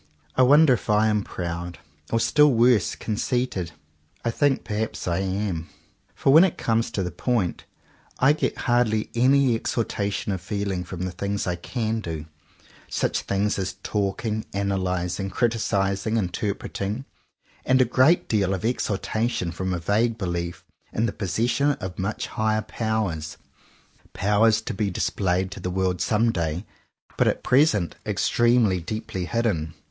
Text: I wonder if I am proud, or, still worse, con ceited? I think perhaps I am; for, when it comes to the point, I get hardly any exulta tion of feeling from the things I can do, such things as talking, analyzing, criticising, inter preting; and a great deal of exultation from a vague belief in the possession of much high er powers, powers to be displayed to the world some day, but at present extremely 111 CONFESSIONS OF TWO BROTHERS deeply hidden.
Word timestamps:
I 0.35 0.41
wonder 0.41 0.73
if 0.73 0.89
I 0.89 1.09
am 1.09 1.21
proud, 1.23 1.77
or, 2.11 2.19
still 2.19 2.51
worse, 2.51 2.95
con 2.95 3.17
ceited? 3.17 3.69
I 4.25 4.31
think 4.31 4.63
perhaps 4.63 5.07
I 5.07 5.19
am; 5.19 5.69
for, 6.15 6.33
when 6.33 6.43
it 6.43 6.57
comes 6.57 6.89
to 6.89 7.03
the 7.03 7.11
point, 7.11 7.65
I 8.17 8.33
get 8.33 8.57
hardly 8.65 9.11
any 9.13 9.53
exulta 9.55 10.11
tion 10.11 10.31
of 10.31 10.41
feeling 10.41 10.83
from 10.83 11.03
the 11.03 11.11
things 11.11 11.45
I 11.45 11.55
can 11.55 11.99
do, 11.99 12.25
such 12.89 13.21
things 13.21 13.59
as 13.59 13.75
talking, 13.83 14.43
analyzing, 14.53 15.29
criticising, 15.29 16.17
inter 16.17 16.55
preting; 16.55 17.05
and 17.63 17.79
a 17.79 17.85
great 17.85 18.27
deal 18.27 18.55
of 18.55 18.65
exultation 18.65 19.51
from 19.51 19.71
a 19.71 19.77
vague 19.77 20.17
belief 20.17 20.65
in 20.91 21.05
the 21.05 21.13
possession 21.13 21.73
of 21.73 21.99
much 21.99 22.25
high 22.25 22.57
er 22.57 22.63
powers, 22.63 23.37
powers 24.13 24.61
to 24.61 24.73
be 24.73 24.89
displayed 24.89 25.51
to 25.51 25.59
the 25.59 25.69
world 25.69 26.01
some 26.01 26.31
day, 26.31 26.65
but 27.17 27.27
at 27.27 27.43
present 27.43 27.97
extremely 28.03 28.77
111 28.77 28.79
CONFESSIONS 28.79 28.79
OF 28.79 28.81
TWO 28.81 28.83
BROTHERS 28.83 28.85
deeply 28.87 29.25
hidden. 29.25 29.73